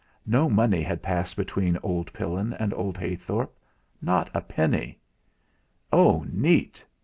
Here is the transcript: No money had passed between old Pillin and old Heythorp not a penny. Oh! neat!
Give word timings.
No 0.25 0.49
money 0.49 0.81
had 0.81 1.03
passed 1.03 1.37
between 1.37 1.77
old 1.83 2.11
Pillin 2.11 2.53
and 2.53 2.73
old 2.73 2.97
Heythorp 2.97 3.51
not 4.01 4.31
a 4.33 4.41
penny. 4.41 4.97
Oh! 5.93 6.25
neat! 6.27 6.83